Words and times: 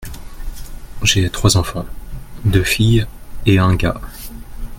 J’ai 1.03 1.29
trois 1.29 1.57
enfants, 1.57 1.85
deux 2.43 2.63
filles 2.63 3.05
et 3.45 3.59
un 3.59 3.75
gars. 3.75 4.01